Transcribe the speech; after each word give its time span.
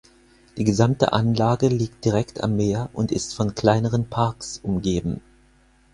Die 0.57 0.63
gesamte 0.63 1.13
Anlage 1.13 1.67
liegt 1.67 2.05
direkt 2.05 2.43
am 2.43 2.55
Meer 2.55 2.89
und 2.93 3.11
ist 3.11 3.35
von 3.35 3.53
kleineren 3.53 4.09
Parks 4.09 4.57
umgeben. 4.63 5.21